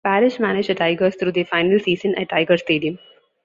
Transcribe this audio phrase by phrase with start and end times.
[0.03, 2.97] Parrish managed the Tigers through their final season at Tiger Stadium.